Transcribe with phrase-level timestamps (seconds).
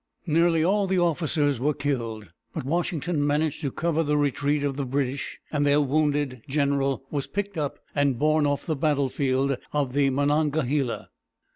[0.25, 4.83] Nearly all the officers were killed, but Washington managed to cover the retreat of the
[4.83, 10.09] British, and their wounded general was picked up and borne off the battlefield of the
[10.09, 11.09] Mo non ga he´la.